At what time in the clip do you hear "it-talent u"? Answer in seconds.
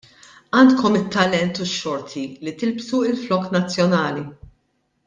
0.99-1.67